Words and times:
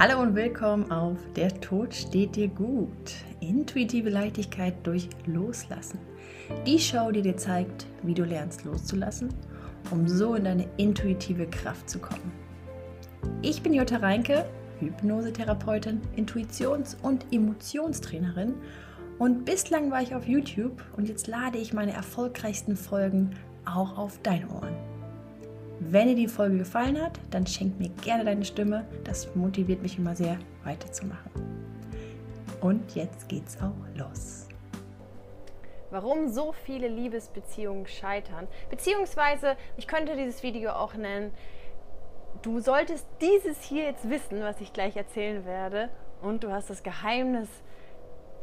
Hallo 0.00 0.22
und 0.22 0.36
willkommen 0.36 0.92
auf 0.92 1.18
Der 1.34 1.60
Tod 1.60 1.92
steht 1.92 2.36
dir 2.36 2.46
gut. 2.46 3.16
Intuitive 3.40 4.08
Leichtigkeit 4.08 4.74
durch 4.84 5.08
Loslassen. 5.26 5.98
Die 6.64 6.78
Show, 6.78 7.10
die 7.10 7.20
dir 7.20 7.36
zeigt, 7.36 7.84
wie 8.04 8.14
du 8.14 8.22
lernst 8.22 8.64
loszulassen, 8.64 9.34
um 9.90 10.06
so 10.06 10.36
in 10.36 10.44
deine 10.44 10.68
intuitive 10.76 11.48
Kraft 11.48 11.90
zu 11.90 11.98
kommen. 11.98 12.30
Ich 13.42 13.60
bin 13.60 13.74
Jutta 13.74 13.96
Reinke, 13.96 14.48
Hypnosetherapeutin, 14.78 16.00
Intuitions- 16.16 16.96
und 17.02 17.26
Emotionstrainerin 17.32 18.54
und 19.18 19.44
bislang 19.46 19.90
war 19.90 20.00
ich 20.00 20.14
auf 20.14 20.28
YouTube 20.28 20.80
und 20.96 21.08
jetzt 21.08 21.26
lade 21.26 21.58
ich 21.58 21.72
meine 21.72 21.92
erfolgreichsten 21.92 22.76
Folgen 22.76 23.30
auch 23.64 23.98
auf 23.98 24.20
deine 24.22 24.48
Ohren. 24.48 24.87
Wenn 25.80 26.08
dir 26.08 26.16
die 26.16 26.26
Folge 26.26 26.58
gefallen 26.58 27.00
hat, 27.00 27.20
dann 27.30 27.46
schenk 27.46 27.78
mir 27.78 27.90
gerne 28.02 28.24
deine 28.24 28.44
Stimme. 28.44 28.84
Das 29.04 29.34
motiviert 29.36 29.80
mich 29.80 29.96
immer 29.96 30.16
sehr, 30.16 30.36
weiterzumachen. 30.64 31.30
Und 32.60 32.96
jetzt 32.96 33.28
geht's 33.28 33.56
auch 33.62 33.96
los. 33.96 34.48
Warum 35.90 36.28
so 36.28 36.52
viele 36.52 36.88
Liebesbeziehungen 36.88 37.86
scheitern. 37.86 38.48
Beziehungsweise, 38.70 39.56
ich 39.76 39.86
könnte 39.86 40.16
dieses 40.16 40.42
Video 40.42 40.72
auch 40.72 40.94
nennen, 40.94 41.32
du 42.42 42.58
solltest 42.58 43.06
dieses 43.20 43.62
hier 43.62 43.84
jetzt 43.84 44.10
wissen, 44.10 44.42
was 44.42 44.60
ich 44.60 44.72
gleich 44.72 44.96
erzählen 44.96 45.44
werde. 45.44 45.90
Und 46.20 46.42
du 46.42 46.50
hast 46.50 46.70
das 46.70 46.82
Geheimnis 46.82 47.48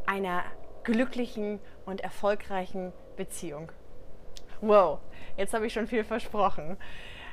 einer 0.05 0.43
glücklichen 0.85 1.59
und 1.85 1.99
erfolgreichen 1.99 2.93
Beziehung. 3.17 3.73
Wow, 4.61 4.99
jetzt 5.35 5.53
habe 5.53 5.67
ich 5.67 5.73
schon 5.73 5.87
viel 5.87 6.05
versprochen. 6.05 6.77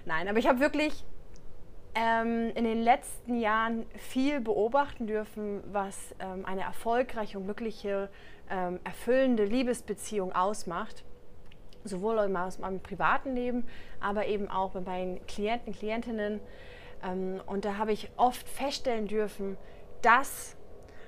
Nein, 0.05 0.29
aber 0.29 0.39
ich 0.39 0.49
habe 0.49 0.61
wirklich 0.61 1.05
ähm, 1.95 2.51
in 2.55 2.65
den 2.65 2.83
letzten 2.83 3.39
Jahren 3.39 3.87
viel 3.97 4.41
beobachten 4.41 5.07
dürfen, 5.07 5.63
was 5.73 6.15
ähm, 6.19 6.45
eine 6.45 6.63
erfolgreiche 6.63 7.39
und 7.39 7.47
glückliche, 7.47 8.09
ähm, 8.51 8.81
erfüllende 8.85 9.45
Liebesbeziehung 9.45 10.33
ausmacht. 10.33 11.05
Sowohl 11.85 12.19
aus 12.19 12.59
meinem 12.59 12.81
privaten 12.81 13.35
Leben, 13.35 13.67
aber 14.01 14.27
eben 14.27 14.49
auch 14.49 14.71
bei 14.71 14.81
meinen 14.81 15.27
Klienten, 15.27 15.73
Klientinnen. 15.73 16.41
Ähm, 17.05 17.41
und 17.47 17.65
da 17.65 17.77
habe 17.77 17.93
ich 17.93 18.11
oft 18.17 18.49
feststellen 18.49 19.09
dürfen, 19.09 19.57
dass 20.01 20.57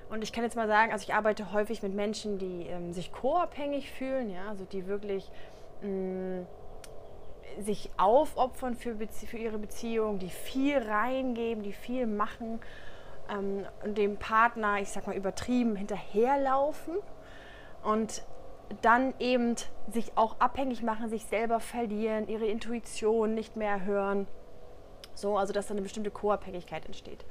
und 0.07 0.23
ich 0.23 0.31
kann 0.31 0.43
jetzt 0.43 0.55
mal 0.55 0.67
sagen, 0.67 0.91
also 0.91 1.03
ich 1.03 1.15
arbeite 1.15 1.51
häufig 1.51 1.81
mit 1.81 1.95
Menschen, 1.95 2.37
die 2.37 2.67
ähm, 2.67 2.93
sich 2.93 3.11
co-abhängig 3.11 3.91
fühlen, 3.91 4.29
ja, 4.29 4.49
also 4.49 4.63
die 4.63 4.85
wirklich 4.85 5.31
mh, 5.81 5.89
mm, 5.89 6.47
sich 7.61 7.89
aufopfern 7.97 8.75
für, 8.75 8.95
für 8.95 9.37
ihre 9.37 9.57
Beziehung, 9.57 10.19
die 10.19 10.29
viel 10.29 10.77
reingeben, 10.77 11.63
die 11.63 11.73
viel 11.73 12.07
machen 12.07 12.59
ähm, 13.29 13.65
und 13.83 13.97
dem 13.97 14.17
Partner, 14.17 14.79
ich 14.81 14.89
sag 14.89 15.07
mal 15.07 15.15
übertrieben, 15.15 15.75
hinterherlaufen 15.75 16.95
und 17.83 18.23
dann 18.81 19.13
eben 19.19 19.55
sich 19.91 20.11
auch 20.15 20.39
abhängig 20.39 20.81
machen, 20.81 21.09
sich 21.09 21.25
selber 21.25 21.59
verlieren, 21.59 22.27
ihre 22.27 22.45
Intuition 22.45 23.35
nicht 23.35 23.55
mehr 23.55 23.85
hören. 23.85 24.27
So, 25.13 25.37
also 25.37 25.53
dass 25.53 25.67
dann 25.67 25.77
eine 25.77 25.83
bestimmte 25.83 26.11
Co-Abhängigkeit 26.11 26.85
entsteht. 26.85 27.25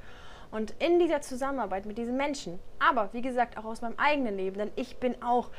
Und 0.51 0.73
in 0.79 0.99
dieser 0.99 1.21
Zusammenarbeit 1.21 1.85
mit 1.85 1.97
diesen 1.97 2.15
Menschen, 2.15 2.59
aber 2.79 3.09
wie 3.11 3.21
gesagt 3.21 3.57
auch 3.57 3.65
aus 3.65 3.81
meinem 3.81 3.97
eigenen 3.97 4.37
Leben, 4.37 4.57
denn 4.57 4.71
ich 4.75 4.97
bin 4.97 5.21
auch 5.21 5.49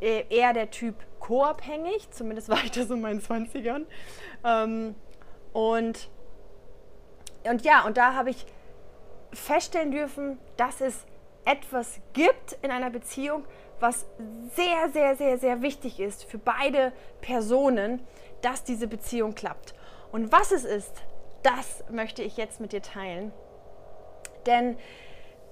eher 0.00 0.52
der 0.52 0.70
Typ 0.70 0.94
co-abhängig, 1.20 2.10
zumindest 2.10 2.48
war 2.48 2.62
ich 2.64 2.70
das 2.70 2.90
in 2.90 3.00
meinen 3.00 3.20
20ern. 3.20 3.86
Ähm, 4.44 4.94
und, 5.52 6.08
und 7.44 7.64
ja, 7.64 7.84
und 7.84 7.96
da 7.96 8.14
habe 8.14 8.30
ich 8.30 8.46
feststellen 9.32 9.90
dürfen, 9.90 10.38
dass 10.56 10.80
es 10.80 11.04
etwas 11.44 12.00
gibt 12.12 12.58
in 12.62 12.70
einer 12.70 12.90
Beziehung, 12.90 13.44
was 13.80 14.06
sehr, 14.54 14.88
sehr, 14.90 15.16
sehr, 15.16 15.38
sehr 15.38 15.62
wichtig 15.62 16.00
ist 16.00 16.24
für 16.24 16.38
beide 16.38 16.92
Personen, 17.20 18.06
dass 18.42 18.64
diese 18.64 18.88
Beziehung 18.88 19.34
klappt. 19.34 19.74
Und 20.12 20.32
was 20.32 20.50
es 20.50 20.64
ist, 20.64 21.02
das 21.42 21.84
möchte 21.90 22.22
ich 22.22 22.36
jetzt 22.36 22.60
mit 22.60 22.72
dir 22.72 22.82
teilen. 22.82 23.32
Denn 24.46 24.76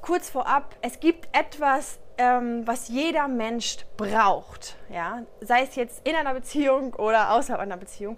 kurz 0.01 0.31
vorab, 0.31 0.75
es 0.81 1.01
gibt 1.01 1.29
etwas 1.37 1.99
ähm, 2.19 2.67
was 2.67 2.89
jeder 2.89 3.29
Mensch 3.29 3.79
braucht, 3.97 4.77
ja, 4.89 5.23
sei 5.41 5.63
es 5.63 5.75
jetzt 5.77 6.07
in 6.07 6.15
einer 6.15 6.35
Beziehung 6.35 6.95
oder 6.95 7.33
außerhalb 7.33 7.61
einer 7.61 7.77
Beziehung. 7.77 8.17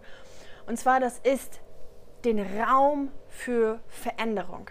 Und 0.66 0.78
zwar, 0.78 1.00
das 1.00 1.18
ist 1.18 1.60
den 2.24 2.40
Raum 2.60 3.10
für 3.28 3.80
Veränderung. 3.88 4.70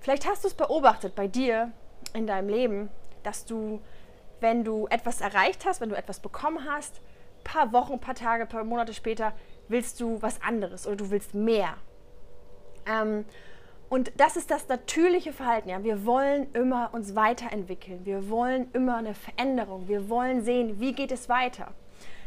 Vielleicht 0.00 0.26
hast 0.26 0.44
du 0.44 0.48
es 0.48 0.54
beobachtet 0.54 1.14
bei 1.14 1.26
dir 1.26 1.72
in 2.14 2.26
deinem 2.26 2.48
Leben, 2.48 2.90
dass 3.22 3.44
du, 3.44 3.80
wenn 4.40 4.64
du 4.64 4.86
etwas 4.88 5.20
erreicht 5.20 5.64
hast, 5.66 5.80
wenn 5.80 5.88
du 5.88 5.96
etwas 5.96 6.20
bekommen 6.20 6.64
hast, 6.64 7.00
paar 7.42 7.72
Wochen, 7.72 7.98
paar 8.00 8.14
Tage, 8.14 8.46
paar 8.46 8.64
Monate 8.64 8.94
später 8.94 9.32
willst 9.68 10.00
du 10.00 10.20
was 10.22 10.40
anderes 10.42 10.86
oder 10.86 10.96
du 10.96 11.10
willst 11.10 11.34
mehr. 11.34 11.74
Ähm, 12.86 13.24
und 13.88 14.12
das 14.16 14.36
ist 14.36 14.50
das 14.50 14.68
natürliche 14.68 15.32
Verhalten. 15.32 15.68
Ja? 15.68 15.82
Wir 15.84 16.04
wollen 16.04 16.52
immer 16.52 16.90
uns 16.92 17.14
weiterentwickeln. 17.14 18.04
Wir 18.04 18.28
wollen 18.28 18.68
immer 18.72 18.96
eine 18.96 19.14
Veränderung. 19.14 19.88
Wir 19.88 20.08
wollen 20.08 20.42
sehen, 20.42 20.80
wie 20.80 20.92
geht 20.92 21.12
es 21.12 21.28
weiter. 21.28 21.68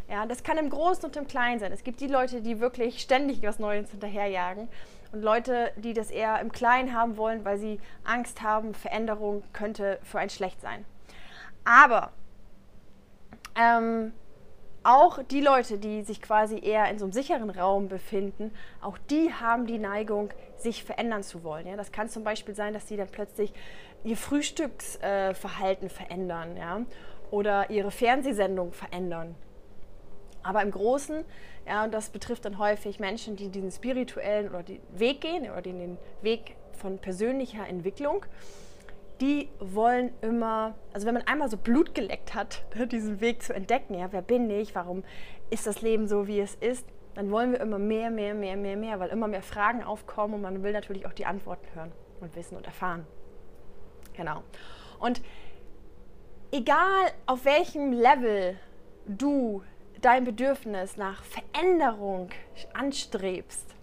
Ja, 0.10 0.26
das 0.26 0.44
kann 0.44 0.58
im 0.58 0.70
Großen 0.70 1.06
und 1.06 1.16
im 1.18 1.28
Kleinen 1.28 1.60
sein. 1.60 1.72
Es 1.72 1.84
gibt 1.84 2.00
die 2.00 2.08
Leute, 2.08 2.42
die 2.42 2.60
wirklich 2.60 3.00
ständig 3.00 3.44
was 3.44 3.60
Neues 3.60 3.92
hinterherjagen 3.92 4.68
und 5.12 5.22
Leute, 5.22 5.72
die 5.76 5.94
das 5.94 6.10
eher 6.10 6.40
im 6.40 6.52
Kleinen 6.52 6.94
haben 6.94 7.16
wollen, 7.18 7.46
weil 7.46 7.60
sie 7.60 7.80
Angst 8.04 8.42
haben, 8.42 8.74
Veränderung 8.74 9.44
könnte 9.54 10.00
für 10.04 10.18
einen 10.18 10.32
schlecht 10.32 10.62
sein. 10.62 10.84
Aber 11.64 12.12
ähm, 13.56 14.14
auch 14.90 15.22
die 15.22 15.42
Leute, 15.42 15.78
die 15.78 16.02
sich 16.02 16.20
quasi 16.20 16.60
eher 16.60 16.90
in 16.90 16.98
so 16.98 17.06
einem 17.06 17.12
sicheren 17.12 17.52
Raum 17.52 17.90
befinden, 17.90 18.52
auch 18.82 18.98
die 19.10 19.32
haben 19.32 19.68
die 19.68 19.78
Neigung, 19.78 20.32
sich 20.58 20.84
verändern 20.84 21.22
zu 21.22 21.44
wollen. 21.44 21.68
Ja? 21.68 21.76
Das 21.78 21.92
kann 21.92 22.10
zum 22.10 22.24
Beispiel 22.24 22.56
sein, 22.56 22.74
dass 22.74 22.88
sie 22.88 22.98
dann 22.98 23.08
plötzlich 23.08 23.54
ihr 24.04 24.18
Frühstücksverhalten 24.18 25.88
äh, 25.88 25.90
verändern 25.90 26.58
ja? 26.58 26.82
oder 27.30 27.70
ihre 27.70 27.92
Fernsehsendung 27.92 28.74
verändern. 28.74 29.36
Aber 30.42 30.64
im 30.64 30.72
Großen, 30.72 31.24
ja, 31.68 31.84
und 31.84 31.94
das 31.94 32.10
betrifft 32.10 32.46
dann 32.46 32.58
häufig 32.58 33.00
Menschen, 33.00 33.36
die 33.36 33.50
diesen 33.50 33.72
spirituellen 33.72 34.50
oder 34.50 34.64
den 34.64 34.80
Weg 34.94 35.22
gehen 35.22 35.44
oder 35.52 35.62
den 35.62 35.98
Weg 36.22 36.56
von 36.74 36.98
persönlicher 36.98 37.68
Entwicklung, 37.68 38.26
die 39.22 39.50
wollen 39.60 40.12
immer, 40.22 40.76
also 40.94 41.06
wenn 41.06 41.14
man 41.14 41.24
einmal 41.24 41.50
so 41.50 41.58
Blut 41.58 41.94
geleckt 41.94 42.36
hat, 42.36 42.64
diesen 42.92 43.22
Weg 43.22 43.44
zu 43.44 43.54
entdecken, 43.54 43.96
ja, 43.96 44.12
wer 44.12 44.22
bin 44.22 44.50
ich, 44.50 44.76
warum 44.76 45.04
ist 45.50 45.68
das 45.68 45.82
Leben 45.82 46.08
so, 46.08 46.28
wie 46.28 46.40
es 46.40 46.56
ist, 46.56 46.86
dann 47.16 47.32
wollen 47.32 47.52
wir 47.52 47.60
immer 47.60 47.80
mehr, 47.80 48.10
mehr, 48.12 48.34
mehr, 48.34 48.56
mehr, 48.56 48.78
mehr, 48.78 49.00
weil 49.00 49.10
immer 49.10 49.28
mehr 49.28 49.42
Fragen 49.42 49.84
aufkommen 49.84 50.36
und 50.36 50.42
man 50.42 50.64
will 50.64 50.72
natürlich 50.72 51.06
auch 51.06 51.14
die 51.14 51.26
Antworten 51.26 51.68
hören 51.74 51.92
und 52.22 52.36
wissen 52.36 52.56
und 52.56 52.66
erfahren. 52.66 53.06
Genau. 54.14 54.44
Und 55.00 55.22
egal 56.52 57.12
auf 57.26 57.46
welchem 57.46 57.92
Level 57.92 58.58
du 59.06 59.64
dein 60.02 60.24
Bedürfnis 60.24 60.98
nach 60.98 61.24
Veränderung 61.24 62.30
anstrebst, 62.74 63.76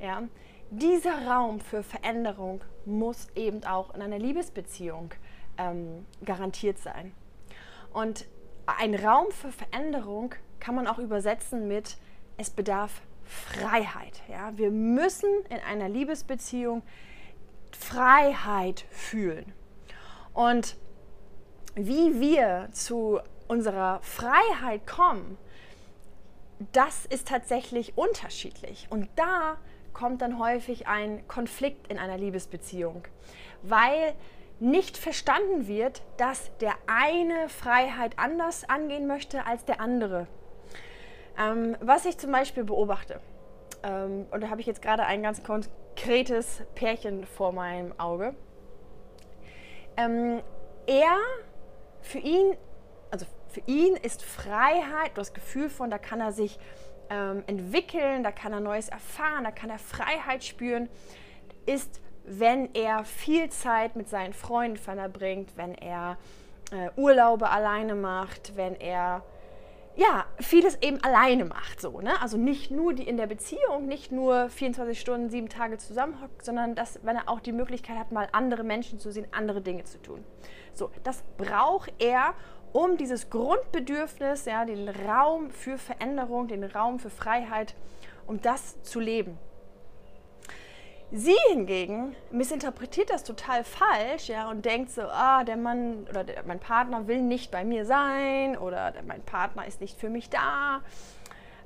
ja, 0.00 0.24
dieser 0.70 1.26
Raum 1.26 1.60
für 1.60 1.82
Veränderung 1.82 2.60
muss 2.86 3.28
eben 3.34 3.64
auch 3.64 3.94
in 3.94 4.02
einer 4.02 4.18
Liebesbeziehung 4.18 5.10
ähm, 5.58 6.06
garantiert 6.24 6.78
sein. 6.78 7.12
Und 7.92 8.26
ein 8.66 8.94
Raum 8.94 9.30
für 9.30 9.52
Veränderung 9.52 10.34
kann 10.60 10.74
man 10.74 10.86
auch 10.86 10.98
übersetzen 10.98 11.68
mit 11.68 11.96
es 12.36 12.50
bedarf 12.50 13.02
Freiheit. 13.24 14.22
Ja? 14.28 14.56
Wir 14.56 14.70
müssen 14.70 15.30
in 15.48 15.58
einer 15.60 15.88
Liebesbeziehung 15.88 16.82
Freiheit 17.72 18.84
fühlen. 18.90 19.52
Und 20.32 20.76
wie 21.74 22.20
wir 22.20 22.68
zu 22.72 23.20
unserer 23.48 24.00
Freiheit 24.02 24.86
kommen, 24.86 25.38
das 26.72 27.04
ist 27.06 27.28
tatsächlich 27.28 27.96
unterschiedlich. 27.96 28.86
Und 28.90 29.08
da 29.16 29.58
kommt 29.94 30.20
dann 30.20 30.38
häufig 30.38 30.86
ein 30.86 31.26
Konflikt 31.28 31.90
in 31.90 31.98
einer 31.98 32.18
Liebesbeziehung, 32.18 33.04
weil 33.62 34.14
nicht 34.60 34.96
verstanden 34.96 35.66
wird, 35.66 36.02
dass 36.16 36.56
der 36.58 36.74
eine 36.86 37.48
Freiheit 37.48 38.18
anders 38.18 38.68
angehen 38.68 39.06
möchte 39.06 39.46
als 39.46 39.64
der 39.64 39.80
andere. 39.80 40.26
Ähm, 41.38 41.76
was 41.80 42.04
ich 42.04 42.18
zum 42.18 42.30
Beispiel 42.30 42.64
beobachte, 42.64 43.20
ähm, 43.82 44.26
und 44.30 44.42
da 44.42 44.50
habe 44.50 44.60
ich 44.60 44.66
jetzt 44.66 44.82
gerade 44.82 45.04
ein 45.04 45.22
ganz 45.22 45.42
konkretes 45.42 46.62
Pärchen 46.74 47.26
vor 47.26 47.52
meinem 47.52 47.98
Auge. 47.98 48.34
Ähm, 49.96 50.40
er, 50.86 51.16
für 52.00 52.18
ihn, 52.18 52.56
also 53.10 53.26
für 53.48 53.62
ihn 53.66 53.96
ist 53.96 54.22
Freiheit, 54.22 55.12
das 55.16 55.34
Gefühl 55.34 55.68
von, 55.68 55.90
da 55.90 55.98
kann 55.98 56.20
er 56.20 56.32
sich 56.32 56.58
ähm, 57.10 57.42
entwickeln, 57.46 58.22
da 58.22 58.32
kann 58.32 58.52
er 58.52 58.60
Neues 58.60 58.88
erfahren, 58.88 59.44
da 59.44 59.50
kann 59.50 59.70
er 59.70 59.78
Freiheit 59.78 60.44
spüren, 60.44 60.88
ist 61.66 62.00
wenn 62.26 62.74
er 62.74 63.04
viel 63.04 63.50
Zeit 63.50 63.96
mit 63.96 64.08
seinen 64.08 64.32
Freunden 64.32 64.78
verbringt, 64.78 65.56
wenn 65.56 65.74
er 65.74 66.16
äh, 66.72 66.88
Urlaube 66.96 67.50
alleine 67.50 67.94
macht, 67.94 68.56
wenn 68.56 68.74
er 68.76 69.22
ja, 69.96 70.24
vieles 70.40 70.76
eben 70.82 71.02
alleine 71.04 71.44
macht, 71.44 71.80
so, 71.80 72.00
ne? 72.00 72.20
Also 72.20 72.36
nicht 72.36 72.72
nur 72.72 72.94
die 72.94 73.04
in 73.04 73.16
der 73.16 73.28
Beziehung, 73.28 73.86
nicht 73.86 74.10
nur 74.10 74.48
24 74.48 74.98
Stunden, 74.98 75.30
sieben 75.30 75.48
Tage 75.48 75.78
zusammenhockt, 75.78 76.44
sondern 76.44 76.74
dass, 76.74 76.98
wenn 77.04 77.14
er 77.14 77.28
auch 77.28 77.38
die 77.38 77.52
Möglichkeit 77.52 77.96
hat, 77.96 78.10
mal 78.10 78.26
andere 78.32 78.64
Menschen 78.64 78.98
zu 78.98 79.12
sehen, 79.12 79.26
andere 79.30 79.60
Dinge 79.60 79.84
zu 79.84 80.02
tun. 80.02 80.24
So, 80.72 80.90
das 81.04 81.22
braucht 81.36 81.92
er, 82.00 82.34
um 82.74 82.96
dieses 82.96 83.30
Grundbedürfnis, 83.30 84.46
ja, 84.46 84.64
den 84.64 84.88
Raum 84.88 85.50
für 85.50 85.78
Veränderung, 85.78 86.48
den 86.48 86.64
Raum 86.64 86.98
für 86.98 87.08
Freiheit, 87.08 87.76
um 88.26 88.42
das 88.42 88.82
zu 88.82 88.98
leben. 88.98 89.38
Sie 91.12 91.36
hingegen 91.50 92.16
missinterpretiert 92.32 93.10
das 93.10 93.22
total 93.22 93.62
falsch 93.62 94.28
ja, 94.28 94.50
und 94.50 94.64
denkt 94.64 94.90
so, 94.90 95.02
ah, 95.02 95.44
der 95.44 95.56
Mann 95.56 96.04
oder 96.10 96.24
der, 96.24 96.42
mein 96.44 96.58
Partner 96.58 97.06
will 97.06 97.22
nicht 97.22 97.52
bei 97.52 97.64
mir 97.64 97.86
sein 97.86 98.58
oder 98.58 98.90
der, 98.90 99.04
mein 99.04 99.22
Partner 99.22 99.64
ist 99.66 99.80
nicht 99.80 99.96
für 99.96 100.10
mich 100.10 100.28
da. 100.28 100.82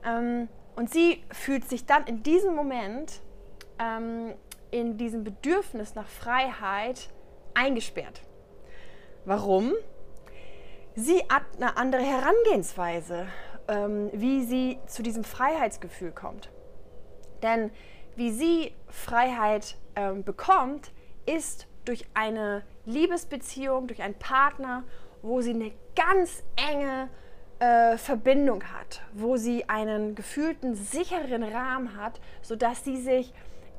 Ähm, 0.04 0.48
und 0.76 0.90
sie 0.90 1.24
fühlt 1.32 1.66
sich 1.66 1.86
dann 1.86 2.04
in 2.06 2.22
diesem 2.22 2.54
Moment 2.54 3.22
ähm, 3.78 4.34
in 4.70 4.98
diesem 4.98 5.24
Bedürfnis 5.24 5.94
nach 5.94 6.08
Freiheit 6.08 7.08
eingesperrt. 7.54 8.20
Warum? 9.24 9.72
Sie 11.00 11.22
hat 11.28 11.44
eine 11.54 11.76
andere 11.76 12.02
Herangehensweise, 12.02 13.28
ähm, 13.68 14.10
wie 14.12 14.42
sie 14.42 14.80
zu 14.88 15.04
diesem 15.04 15.22
Freiheitsgefühl 15.22 16.10
kommt. 16.10 16.50
Denn 17.40 17.70
wie 18.16 18.32
sie 18.32 18.72
Freiheit 18.88 19.76
ähm, 19.94 20.24
bekommt, 20.24 20.90
ist 21.24 21.68
durch 21.84 22.04
eine 22.14 22.64
Liebesbeziehung, 22.84 23.86
durch 23.86 24.02
einen 24.02 24.16
Partner, 24.16 24.82
wo 25.22 25.40
sie 25.40 25.50
eine 25.50 25.70
ganz 25.94 26.42
enge 26.68 27.08
äh, 27.60 27.96
Verbindung 27.96 28.64
hat, 28.64 29.02
wo 29.12 29.36
sie 29.36 29.68
einen 29.68 30.16
gefühlten 30.16 30.74
sicheren 30.74 31.44
Rahmen 31.44 31.96
hat, 31.96 32.20
sodass 32.42 32.82
sie 32.82 32.96
sich 32.96 33.32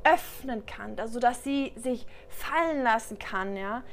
öffnen 0.06 0.66
kann, 0.66 0.96
sodass 1.10 1.44
sie 1.44 1.74
sich 1.76 2.08
fallen 2.30 2.82
lassen 2.82 3.20
kann, 3.20 3.58
ja, 3.58 3.84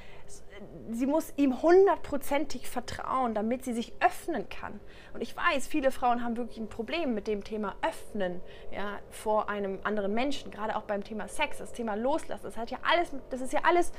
sie 0.90 1.06
muss 1.06 1.32
ihm 1.36 1.62
hundertprozentig 1.62 2.68
vertrauen, 2.68 3.34
damit 3.34 3.64
sie 3.64 3.72
sich 3.72 3.92
öffnen 4.00 4.48
kann. 4.48 4.80
Und 5.14 5.20
ich 5.20 5.36
weiß, 5.36 5.66
viele 5.66 5.90
Frauen 5.90 6.22
haben 6.22 6.36
wirklich 6.36 6.58
ein 6.58 6.68
Problem 6.68 7.14
mit 7.14 7.26
dem 7.26 7.44
Thema 7.44 7.74
Öffnen 7.82 8.40
ja, 8.72 8.98
vor 9.10 9.48
einem 9.48 9.80
anderen 9.84 10.14
Menschen, 10.14 10.50
gerade 10.50 10.76
auch 10.76 10.82
beim 10.82 11.04
Thema 11.04 11.28
Sex, 11.28 11.58
das 11.58 11.72
Thema 11.72 11.94
Loslassen. 11.94 12.44
Das 12.44 12.56
hat 12.56 12.70
ja 12.70 12.78
alles, 12.82 13.10
das 13.30 13.40
ist 13.40 13.52
ja 13.52 13.60
alles, 13.64 13.92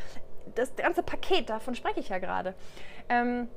das 0.56 0.76
ganze 0.76 1.04
Paket, 1.04 1.50
davon 1.50 1.76
spreche 1.76 2.00
ich 2.00 2.10
ja 2.10 2.20
gerade. 2.20 2.56
Ähm, 3.10 3.50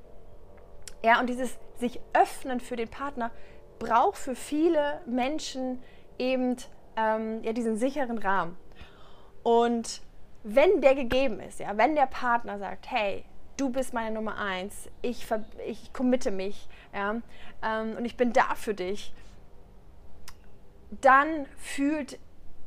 ja, 1.02 1.20
und 1.20 1.28
dieses 1.28 1.58
sich 1.76 2.00
öffnen 2.12 2.60
für 2.60 2.76
den 2.76 2.88
Partner 2.88 3.30
braucht 3.78 4.18
für 4.18 4.34
viele 4.34 5.00
Menschen 5.06 5.82
eben 6.18 6.56
ähm, 6.96 7.42
ja, 7.42 7.52
diesen 7.52 7.76
sicheren 7.76 8.18
Rahmen. 8.18 8.56
Und 9.42 10.02
wenn 10.42 10.80
der 10.80 10.94
gegeben 10.94 11.40
ist, 11.40 11.60
ja, 11.60 11.76
wenn 11.76 11.94
der 11.94 12.06
Partner 12.06 12.58
sagt, 12.58 12.90
hey, 12.90 13.24
du 13.56 13.70
bist 13.70 13.92
meine 13.92 14.14
Nummer 14.14 14.38
eins, 14.38 14.88
ich, 15.02 15.26
ich 15.66 15.92
committe 15.92 16.30
mich 16.30 16.68
ja, 16.94 17.20
ähm, 17.62 17.96
und 17.96 18.04
ich 18.04 18.16
bin 18.16 18.32
da 18.32 18.54
für 18.54 18.74
dich, 18.74 19.12
dann 21.00 21.46
fühlt 21.56 22.18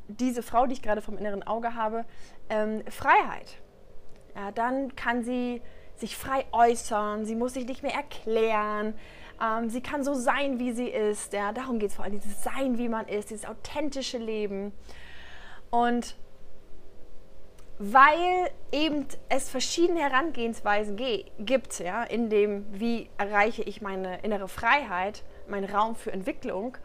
diese 0.07 0.43
Frau, 0.43 0.67
die 0.67 0.73
ich 0.73 0.81
gerade 0.81 1.01
vom 1.01 1.17
inneren 1.17 1.43
Auge 1.43 1.75
habe, 1.75 2.05
ähm, 2.49 2.83
Freiheit. 2.89 3.57
Ja, 4.35 4.51
dann 4.51 4.95
kann 4.95 5.23
sie 5.23 5.61
sich 5.95 6.17
frei 6.17 6.45
äußern, 6.51 7.25
sie 7.25 7.35
muss 7.35 7.53
sich 7.53 7.65
nicht 7.65 7.83
mehr 7.83 7.93
erklären, 7.93 8.93
ähm, 9.41 9.69
sie 9.69 9.81
kann 9.81 10.03
so 10.03 10.13
sein, 10.13 10.59
wie 10.59 10.71
sie 10.73 10.87
ist. 10.87 11.33
Ja, 11.33 11.51
darum 11.51 11.79
geht 11.79 11.89
es 11.89 11.95
vor 11.95 12.05
allem, 12.05 12.19
dieses 12.19 12.43
Sein, 12.43 12.77
wie 12.77 12.89
man 12.89 13.07
ist, 13.07 13.29
dieses 13.29 13.45
authentische 13.45 14.17
Leben. 14.17 14.73
Und 15.69 16.15
weil 17.79 18.49
eben 18.71 19.07
es 19.29 19.49
verschiedene 19.49 20.01
Herangehensweisen 20.01 20.95
gibt, 21.39 21.79
ja, 21.79 22.03
in 22.03 22.29
dem, 22.29 22.65
wie 22.71 23.09
erreiche 23.17 23.63
ich 23.63 23.81
meine 23.81 24.19
innere 24.19 24.47
Freiheit, 24.47 25.23
meinen 25.47 25.69
Raum 25.69 25.95
für 25.95 26.11
Entwicklung, 26.11 26.77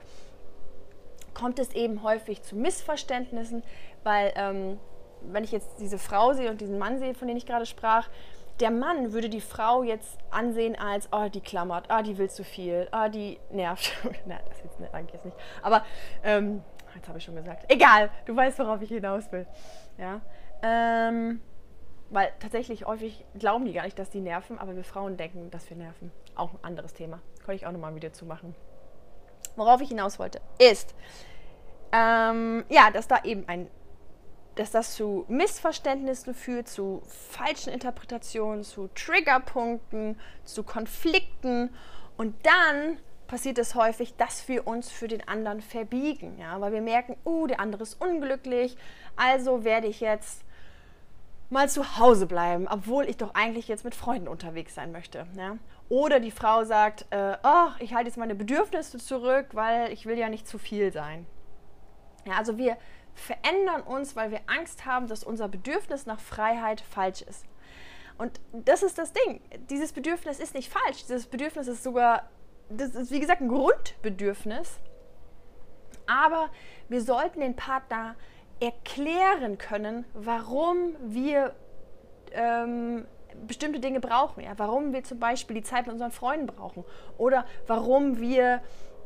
kommt 1.35 1.59
es 1.59 1.73
eben 1.73 2.03
häufig 2.03 2.43
zu 2.43 2.57
Missverständnissen, 2.57 3.63
weil 4.03 4.33
ähm, 4.37 4.79
wenn 5.23 5.45
ich 5.45 5.53
jetzt 5.53 5.79
diese 5.79 5.99
Frau 5.99 6.33
sehe 6.33 6.51
und 6.51 6.61
diesen 6.61 6.79
Mann 6.79 6.99
sehe, 6.99 7.15
von 7.15 7.29
dem 7.29 7.37
ich 7.37 7.47
gerade 7.47 7.67
sprach, 7.67 8.09
der 8.61 8.71
Mann 8.71 9.13
würde 9.13 9.29
die 9.29 9.41
Frau 9.41 9.83
jetzt 9.83 10.19
ansehen 10.31 10.77
als, 10.77 11.09
oh, 11.13 11.29
die 11.29 11.41
klammert, 11.41 11.85
ah, 11.89 12.01
oh, 12.01 12.03
die 12.03 12.19
will 12.19 12.29
zu 12.29 12.43
viel, 12.43 12.89
ah, 12.91 13.07
oh, 13.07 13.09
die 13.09 13.39
nervt. 13.51 13.93
Nein, 14.27 14.41
das 14.49 14.63
jetzt 14.65 14.81
nicht, 14.81 14.93
eigentlich 14.93 15.15
jetzt 15.15 15.25
nicht. 15.25 15.37
Aber 15.63 15.85
ähm, 16.25 16.63
jetzt 16.95 17.09
habe 17.09 17.19
ich 17.19 17.25
schon 17.25 17.37
gesagt. 17.37 17.65
Egal, 17.69 18.11
du 18.27 18.35
weißt, 18.35 18.59
worauf 18.59 18.83
ich 18.83 18.89
hinaus 18.89 19.31
will. 19.31 19.47
Ja. 19.97 20.21
Ähm, 20.63 21.41
weil 22.11 22.33
tatsächlich 22.41 22.87
häufig 22.87 23.25
glauben 23.39 23.67
die 23.67 23.73
gar 23.73 23.85
nicht, 23.85 23.99
dass 23.99 24.11
die 24.11 24.21
nerven, 24.21 24.59
aber 24.59 24.75
wir 24.75 24.85
Frauen 24.85 25.17
denken, 25.17 25.51
dass 25.51 25.69
wir 25.69 25.77
nerven. 25.77 26.11
Auch 26.35 26.55
ein 26.55 26.59
anderes 26.63 26.95
Thema. 26.95 27.21
Könnte 27.39 27.55
ich 27.55 27.67
auch 27.67 27.73
nochmal 27.73 27.91
ein 27.91 27.97
Video 27.97 28.11
zu 28.11 28.25
machen. 28.25 28.55
Worauf 29.57 29.81
ich 29.81 29.89
hinaus 29.89 30.19
wollte, 30.19 30.41
ist, 30.59 30.95
ähm, 31.93 32.65
ja, 32.69 32.91
dass 32.91 33.09
da 33.09 33.23
eben 33.25 33.47
ein, 33.49 33.69
dass 34.55 34.71
das 34.71 34.95
zu 34.95 35.25
Missverständnissen 35.29 36.35
führt, 36.35 36.69
zu 36.69 37.03
falschen 37.07 37.73
Interpretationen, 37.73 38.65
zu 38.65 38.89
Triggerpunkten, 38.95 40.19
zu 40.45 40.63
Konflikten 40.63 41.71
und 42.17 42.35
dann 42.45 42.99
passiert 43.27 43.59
es 43.59 43.75
häufig, 43.75 44.17
dass 44.17 44.49
wir 44.49 44.67
uns 44.67 44.91
für 44.91 45.07
den 45.07 45.27
anderen 45.29 45.61
verbiegen, 45.61 46.39
ja, 46.39 46.61
weil 46.61 46.73
wir 46.73 46.81
merken, 46.81 47.17
uh, 47.27 47.47
der 47.47 47.61
andere 47.61 47.83
ist 47.83 48.01
unglücklich, 48.01 48.77
also 49.17 49.65
werde 49.65 49.87
ich 49.87 50.01
jetzt 50.01 50.45
mal 51.51 51.69
zu 51.69 51.99
Hause 51.99 52.27
bleiben, 52.27 52.69
obwohl 52.69 53.05
ich 53.05 53.17
doch 53.17 53.35
eigentlich 53.35 53.69
jetzt 53.69 53.85
mit 53.85 53.95
Freunden 53.95 54.29
unterwegs 54.29 54.75
sein 54.75 54.93
möchte. 54.93 55.27
Ja? 55.37 55.57
Oder 55.89 56.21
die 56.21 56.31
Frau 56.31 56.65
sagt, 56.65 57.07
äh, 57.11 57.37
oh, 57.43 57.69
ich 57.79 57.95
halte 57.95 58.09
jetzt 58.09 58.19
meine 58.19 58.35
Bedürfnisse 58.35 58.99
zurück, 58.99 59.47
weil 59.53 59.91
ich 59.93 60.07
will 60.07 60.19
ja 60.19 60.29
nicht 60.29 60.47
zu 60.47 60.59
viel 60.59 60.93
sein. 60.93 61.27
Ja, 62.27 62.35
also 62.35 62.59
wir 62.59 62.77
verändern 63.15 63.83
uns, 63.83 64.15
weil 64.15 64.31
wir 64.31 64.41
Angst 64.47 64.85
haben, 64.85 65.09
dass 65.09 65.25
unser 65.25 65.49
Bedürfnis 65.49 66.07
nach 66.07 66.21
Freiheit 66.21 66.81
falsch 66.81 67.23
ist. 67.23 67.47
Und 68.19 68.41
das 68.53 68.83
ist 68.83 68.99
das 68.99 69.13
Ding. 69.13 69.41
Dieses 69.71 69.93
Bedürfnis 69.93 70.41
ist 70.41 70.55
nicht 70.55 70.71
falsch. 70.71 71.03
Dieses 71.03 71.27
Bedürfnis 71.27 71.69
ist 71.69 71.83
sogar, 71.83 72.29
das 72.69 72.95
ist 72.95 73.11
wie 73.11 73.21
gesagt 73.21 73.41
ein 73.41 73.49
Grundbedürfnis. 73.49 74.79
Aber 76.07 76.51
wir 76.89 77.01
sollten 77.03 77.41
den 77.41 77.55
Partner 77.55 78.17
erklären 78.61 79.59
können, 79.59 80.05
warum 80.15 80.97
wir 81.01 81.55
ähm, 82.33 83.07
bestimmte 83.47 83.81
Dinge 83.81 84.01
brauchen. 84.01 84.43
Ja? 84.43 84.53
Warum 84.57 84.93
wir 84.93 85.05
zum 85.05 85.19
Beispiel 85.19 85.57
die 85.57 85.63
Zeit 85.63 85.87
mit 85.87 85.93
unseren 85.93 86.11
Freunden 86.11 86.47
brauchen 86.47 86.85
oder 87.17 87.45
warum 87.67 88.21
wir 88.21 88.61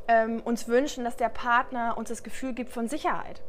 ähm, 0.07 0.41
uns 0.41 0.67
wünschen, 0.67 1.03
dass 1.03 1.15
der 1.15 1.29
Partner 1.29 1.97
uns 1.97 2.09
das 2.09 2.23
Gefühl 2.23 2.53
gibt 2.53 2.71
von 2.71 2.87
Sicherheit. 2.87 3.41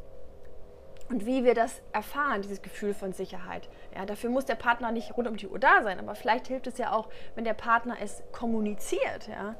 Und 1.10 1.26
wie 1.26 1.44
wir 1.44 1.54
das 1.54 1.82
erfahren, 1.92 2.40
dieses 2.40 2.62
Gefühl 2.62 2.94
von 2.94 3.12
Sicherheit. 3.12 3.68
Ja, 3.94 4.06
dafür 4.06 4.30
muss 4.30 4.46
der 4.46 4.54
Partner 4.54 4.90
nicht 4.90 5.16
rund 5.16 5.28
um 5.28 5.36
die 5.36 5.46
Uhr 5.46 5.58
da 5.58 5.82
sein, 5.82 5.98
aber 5.98 6.14
vielleicht 6.14 6.48
hilft 6.48 6.66
es 6.66 6.78
ja 6.78 6.92
auch, 6.92 7.08
wenn 7.34 7.44
der 7.44 7.54
Partner 7.54 7.96
es 8.00 8.22
kommuniziert. 8.32 9.28
Ja? 9.28 9.54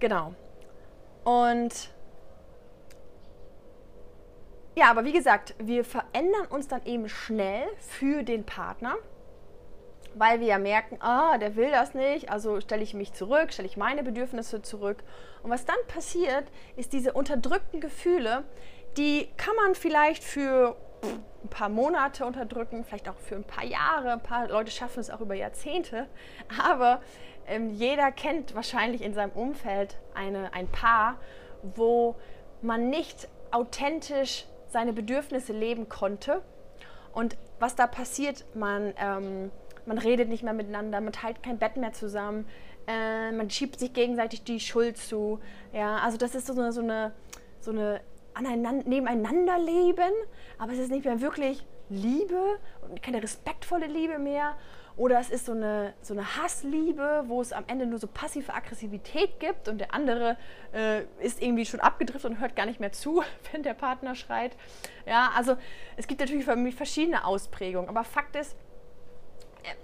Genau. 0.00 0.34
Und 1.24 1.90
ja, 4.74 4.90
aber 4.90 5.04
wie 5.04 5.12
gesagt, 5.12 5.54
wir 5.58 5.84
verändern 5.84 6.46
uns 6.48 6.68
dann 6.68 6.84
eben 6.84 7.08
schnell 7.08 7.64
für 7.78 8.22
den 8.22 8.44
Partner, 8.44 8.96
weil 10.14 10.40
wir 10.40 10.46
ja 10.46 10.58
merken, 10.58 10.98
ah, 11.00 11.38
der 11.38 11.56
will 11.56 11.70
das 11.70 11.94
nicht, 11.94 12.30
also 12.30 12.60
stelle 12.60 12.82
ich 12.82 12.94
mich 12.94 13.12
zurück, 13.12 13.52
stelle 13.52 13.68
ich 13.68 13.76
meine 13.76 14.02
Bedürfnisse 14.02 14.62
zurück. 14.62 15.02
Und 15.42 15.50
was 15.50 15.64
dann 15.64 15.76
passiert, 15.88 16.44
ist 16.76 16.92
diese 16.92 17.12
unterdrückten 17.12 17.80
Gefühle, 17.80 18.44
die 18.96 19.28
kann 19.36 19.56
man 19.56 19.74
vielleicht 19.74 20.22
für 20.22 20.76
ein 21.02 21.48
paar 21.48 21.68
Monate 21.68 22.24
unterdrücken, 22.24 22.84
vielleicht 22.84 23.08
auch 23.08 23.18
für 23.18 23.36
ein 23.36 23.44
paar 23.44 23.64
Jahre. 23.64 24.12
Ein 24.12 24.22
paar 24.22 24.48
Leute 24.48 24.70
schaffen 24.70 25.00
es 25.00 25.10
auch 25.10 25.20
über 25.20 25.34
Jahrzehnte. 25.34 26.06
Aber 26.62 27.02
ähm, 27.46 27.70
jeder 27.70 28.12
kennt 28.12 28.54
wahrscheinlich 28.54 29.02
in 29.02 29.14
seinem 29.14 29.32
Umfeld 29.32 29.98
eine, 30.14 30.52
ein 30.54 30.68
Paar, 30.68 31.18
wo 31.62 32.16
man 32.60 32.90
nicht 32.90 33.28
authentisch 33.50 34.46
seine 34.72 34.92
Bedürfnisse 34.92 35.52
leben 35.52 35.88
konnte. 35.88 36.42
Und 37.12 37.36
was 37.58 37.74
da 37.76 37.86
passiert, 37.86 38.44
man, 38.54 38.94
ähm, 38.96 39.50
man 39.86 39.98
redet 39.98 40.28
nicht 40.28 40.42
mehr 40.42 40.54
miteinander, 40.54 41.00
man 41.00 41.12
teilt 41.12 41.42
kein 41.42 41.58
Bett 41.58 41.76
mehr 41.76 41.92
zusammen, 41.92 42.46
äh, 42.86 43.30
man 43.32 43.50
schiebt 43.50 43.78
sich 43.78 43.92
gegenseitig 43.92 44.44
die 44.44 44.60
Schuld 44.60 44.96
zu. 44.96 45.38
Ja, 45.72 45.98
also 45.98 46.16
das 46.16 46.34
ist 46.34 46.46
so 46.46 46.54
eine, 46.54 46.72
so 46.72 46.80
eine, 46.80 47.12
so 47.60 47.70
eine 47.70 48.00
aneinander, 48.34 48.88
nebeneinander 48.88 49.58
leben, 49.58 50.12
aber 50.58 50.72
es 50.72 50.78
ist 50.78 50.90
nicht 50.90 51.04
mehr 51.04 51.20
wirklich 51.20 51.64
Liebe 51.88 52.58
und 52.88 53.02
keine 53.02 53.22
respektvolle 53.22 53.86
Liebe 53.86 54.18
mehr. 54.18 54.56
Oder 54.96 55.18
es 55.18 55.30
ist 55.30 55.46
so 55.46 55.52
eine, 55.52 55.94
so 56.02 56.12
eine 56.12 56.36
Hassliebe, 56.36 57.24
wo 57.26 57.40
es 57.40 57.52
am 57.52 57.64
Ende 57.66 57.86
nur 57.86 57.98
so 57.98 58.06
passive 58.06 58.52
Aggressivität 58.52 59.40
gibt 59.40 59.68
und 59.68 59.78
der 59.78 59.94
andere 59.94 60.36
äh, 60.74 61.04
ist 61.20 61.42
irgendwie 61.42 61.64
schon 61.64 61.80
abgedriftet 61.80 62.30
und 62.30 62.40
hört 62.40 62.56
gar 62.56 62.66
nicht 62.66 62.80
mehr 62.80 62.92
zu, 62.92 63.22
wenn 63.52 63.62
der 63.62 63.74
Partner 63.74 64.14
schreit. 64.14 64.56
Ja, 65.06 65.32
also 65.34 65.56
es 65.96 66.06
gibt 66.06 66.20
natürlich 66.20 66.44
verschiedene 66.74 67.24
Ausprägungen, 67.24 67.88
aber 67.88 68.04
Fakt 68.04 68.36
ist, 68.36 68.54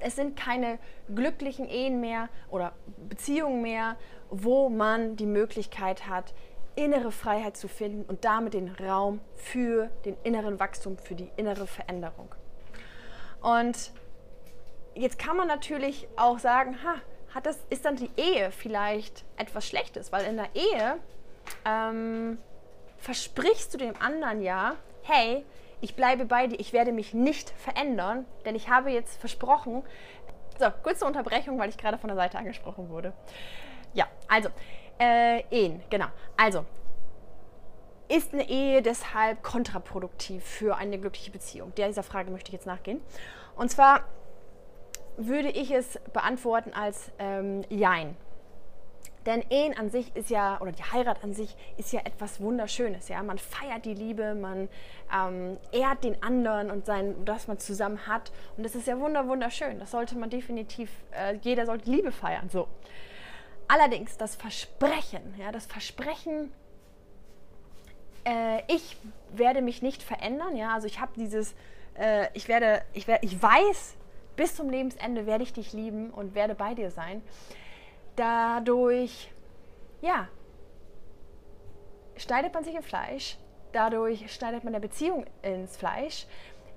es 0.00 0.16
sind 0.16 0.36
keine 0.36 0.78
glücklichen 1.14 1.68
Ehen 1.68 2.00
mehr 2.00 2.28
oder 2.50 2.72
Beziehungen 3.08 3.62
mehr, 3.62 3.96
wo 4.28 4.68
man 4.68 5.16
die 5.16 5.26
Möglichkeit 5.26 6.08
hat, 6.08 6.34
innere 6.74 7.12
Freiheit 7.12 7.56
zu 7.56 7.68
finden 7.68 8.04
und 8.04 8.24
damit 8.24 8.54
den 8.54 8.68
Raum 8.68 9.20
für 9.34 9.90
den 10.04 10.16
inneren 10.22 10.60
Wachstum, 10.60 10.98
für 10.98 11.14
die 11.14 11.30
innere 11.36 11.66
Veränderung. 11.66 12.34
Und 13.40 13.92
jetzt 14.98 15.18
kann 15.18 15.36
man 15.36 15.48
natürlich 15.48 16.08
auch 16.16 16.38
sagen, 16.38 16.82
ha, 16.82 16.96
hat 17.34 17.46
das, 17.46 17.58
ist 17.70 17.84
dann 17.84 17.96
die 17.96 18.10
Ehe 18.16 18.50
vielleicht 18.50 19.24
etwas 19.36 19.66
Schlechtes? 19.66 20.12
Weil 20.12 20.24
in 20.26 20.36
der 20.36 20.48
Ehe 20.54 20.98
ähm, 21.64 22.38
versprichst 22.98 23.72
du 23.74 23.78
dem 23.78 23.94
anderen 24.00 24.42
ja, 24.42 24.76
hey, 25.02 25.44
ich 25.80 25.94
bleibe 25.94 26.24
bei 26.24 26.48
dir, 26.48 26.58
ich 26.58 26.72
werde 26.72 26.92
mich 26.92 27.14
nicht 27.14 27.50
verändern, 27.50 28.26
denn 28.44 28.56
ich 28.56 28.68
habe 28.68 28.90
jetzt 28.90 29.18
versprochen. 29.20 29.82
So, 30.58 30.66
kurze 30.82 31.04
Unterbrechung, 31.06 31.58
weil 31.58 31.68
ich 31.68 31.78
gerade 31.78 31.98
von 31.98 32.08
der 32.08 32.16
Seite 32.16 32.38
angesprochen 32.38 32.88
wurde. 32.88 33.12
Ja, 33.94 34.06
also, 34.26 34.48
äh, 34.98 35.44
Ehen, 35.50 35.82
genau. 35.88 36.08
Also, 36.36 36.64
ist 38.08 38.32
eine 38.32 38.48
Ehe 38.48 38.82
deshalb 38.82 39.42
kontraproduktiv 39.42 40.42
für 40.42 40.76
eine 40.76 40.98
glückliche 40.98 41.30
Beziehung? 41.30 41.72
Dieser 41.76 42.02
Frage 42.02 42.30
möchte 42.30 42.48
ich 42.48 42.54
jetzt 42.54 42.66
nachgehen. 42.66 43.00
Und 43.54 43.70
zwar 43.70 44.04
würde 45.18 45.50
ich 45.50 45.70
es 45.70 45.98
beantworten 46.12 46.72
als 46.72 47.10
ähm, 47.18 47.64
Jein. 47.68 48.16
Denn 49.26 49.44
Ehen 49.50 49.76
an 49.76 49.90
sich 49.90 50.16
ist 50.16 50.30
ja, 50.30 50.58
oder 50.60 50.72
die 50.72 50.82
Heirat 50.82 51.22
an 51.22 51.34
sich 51.34 51.54
ist 51.76 51.92
ja 51.92 52.00
etwas 52.00 52.40
Wunderschönes. 52.40 53.08
Ja? 53.08 53.22
Man 53.22 53.36
feiert 53.36 53.84
die 53.84 53.92
Liebe, 53.92 54.34
man 54.34 54.70
ähm, 55.14 55.58
ehrt 55.70 56.04
den 56.04 56.22
anderen 56.22 56.70
und 56.70 56.86
sein, 56.86 57.26
das 57.26 57.46
man 57.46 57.58
zusammen 57.58 58.06
hat. 58.06 58.32
Und 58.56 58.62
das 58.62 58.74
ist 58.74 58.86
ja 58.86 58.98
wunder, 58.98 59.28
wunderschön. 59.28 59.78
Das 59.80 59.90
sollte 59.90 60.16
man 60.16 60.30
definitiv, 60.30 60.90
äh, 61.10 61.34
jeder 61.42 61.66
sollte 61.66 61.90
Liebe 61.90 62.10
feiern. 62.10 62.48
So. 62.48 62.68
Allerdings 63.66 64.16
das 64.16 64.34
Versprechen, 64.34 65.34
ja, 65.36 65.52
das 65.52 65.66
Versprechen, 65.66 66.50
äh, 68.24 68.62
ich 68.68 68.96
werde 69.32 69.60
mich 69.60 69.82
nicht 69.82 70.02
verändern. 70.02 70.56
Ja? 70.56 70.72
Also 70.72 70.86
ich 70.86 71.00
habe 71.00 71.12
dieses, 71.16 71.54
äh, 71.98 72.28
ich 72.32 72.48
werde, 72.48 72.80
ich 72.94 73.06
werde, 73.06 73.26
ich 73.26 73.42
weiß, 73.42 73.97
bis 74.38 74.54
zum 74.54 74.70
Lebensende 74.70 75.26
werde 75.26 75.42
ich 75.42 75.52
dich 75.52 75.74
lieben 75.74 76.10
und 76.10 76.34
werde 76.34 76.54
bei 76.54 76.72
dir 76.72 76.90
sein. 76.90 77.22
Dadurch, 78.16 79.30
ja, 80.00 80.28
schneidet 82.16 82.54
man 82.54 82.64
sich 82.64 82.76
im 82.76 82.82
Fleisch, 82.82 83.36
dadurch 83.72 84.32
schneidet 84.32 84.62
man 84.62 84.72
der 84.72 84.80
Beziehung 84.80 85.26
ins 85.42 85.76
Fleisch, 85.76 86.26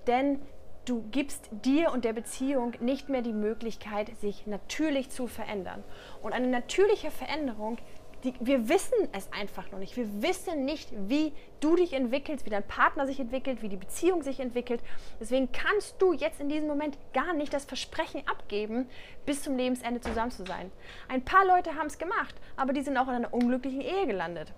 denn 0.07 0.41
du 0.85 1.03
gibst 1.11 1.49
dir 1.51 1.91
und 1.91 2.03
der 2.03 2.13
Beziehung 2.13 2.73
nicht 2.79 3.09
mehr 3.09 3.21
die 3.21 3.31
Möglichkeit, 3.31 4.09
sich 4.17 4.47
natürlich 4.47 5.11
zu 5.11 5.27
verändern. 5.27 5.83
Und 6.23 6.33
eine 6.33 6.47
natürliche 6.47 7.11
Veränderung 7.11 7.77
die, 8.23 8.33
wir 8.39 8.69
wissen 8.69 9.07
es 9.13 9.31
einfach 9.31 9.71
noch 9.71 9.79
nicht. 9.79 9.95
Wir 9.97 10.21
wissen 10.21 10.65
nicht, 10.65 10.89
wie 11.07 11.33
du 11.59 11.75
dich 11.75 11.93
entwickelst, 11.93 12.45
wie 12.45 12.49
dein 12.49 12.67
Partner 12.67 13.05
sich 13.05 13.19
entwickelt, 13.19 13.61
wie 13.61 13.69
die 13.69 13.77
Beziehung 13.77 14.23
sich 14.23 14.39
entwickelt. 14.39 14.81
Deswegen 15.19 15.51
kannst 15.51 16.01
du 16.01 16.13
jetzt 16.13 16.39
in 16.39 16.49
diesem 16.49 16.67
Moment 16.67 16.97
gar 17.13 17.33
nicht 17.33 17.53
das 17.53 17.65
Versprechen 17.65 18.23
abgeben, 18.27 18.87
bis 19.25 19.43
zum 19.43 19.57
Lebensende 19.57 20.01
zusammen 20.01 20.31
zu 20.31 20.45
sein. 20.45 20.71
Ein 21.07 21.23
paar 21.23 21.45
Leute 21.45 21.75
haben 21.75 21.87
es 21.87 21.97
gemacht, 21.97 22.35
aber 22.55 22.73
die 22.73 22.81
sind 22.81 22.97
auch 22.97 23.07
in 23.07 23.15
einer 23.15 23.33
unglücklichen 23.33 23.81
Ehe 23.81 24.07
gelandet. 24.07 24.53